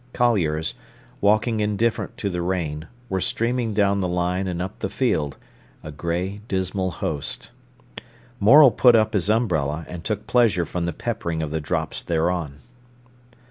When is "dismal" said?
6.47-6.89